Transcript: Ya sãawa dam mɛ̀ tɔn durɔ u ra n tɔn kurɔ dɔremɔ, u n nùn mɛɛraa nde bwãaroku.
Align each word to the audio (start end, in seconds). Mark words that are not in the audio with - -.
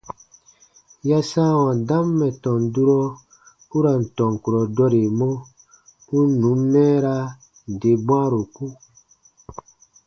Ya 1.09 1.19
sãawa 1.31 1.69
dam 1.89 2.05
mɛ̀ 2.19 2.31
tɔn 2.43 2.61
durɔ 2.73 2.99
u 3.75 3.77
ra 3.83 3.93
n 4.01 4.03
tɔn 4.17 4.33
kurɔ 4.43 4.61
dɔremɔ, 4.75 5.29
u 6.15 6.17
n 6.25 6.29
nùn 6.41 6.59
mɛɛraa 6.71 7.25
nde 7.71 7.89
bwãaroku. 8.05 8.65